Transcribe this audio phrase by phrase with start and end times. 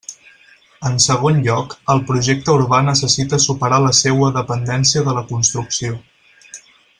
[0.89, 6.01] En segon lloc, el projecte urbà necessita superar la seua dependència de la construcció.